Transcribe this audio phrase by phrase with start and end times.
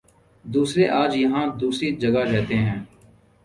[0.45, 2.79] دوسرے آج یہاں دوسری جگہ رہتے ہیں